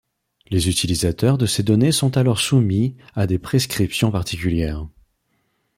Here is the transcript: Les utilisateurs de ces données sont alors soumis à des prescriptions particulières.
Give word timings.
Les 0.49 0.67
utilisateurs 0.67 1.37
de 1.37 1.45
ces 1.45 1.61
données 1.61 1.91
sont 1.91 2.17
alors 2.17 2.39
soumis 2.39 2.97
à 3.13 3.27
des 3.27 3.37
prescriptions 3.37 4.09
particulières. 4.09 4.83